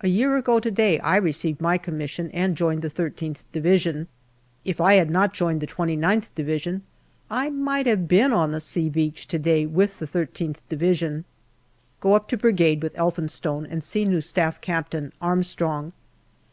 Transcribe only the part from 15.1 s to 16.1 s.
Armstrong.